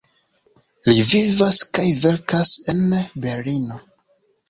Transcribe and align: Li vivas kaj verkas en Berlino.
Li 0.87 1.05
vivas 1.09 1.61
kaj 1.79 1.87
verkas 2.07 2.57
en 2.77 2.85
Berlino. 3.29 3.83